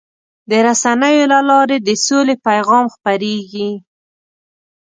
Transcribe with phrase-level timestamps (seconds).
[0.49, 3.69] د رسنیو له لارې د سولې پیغام خپرېږي.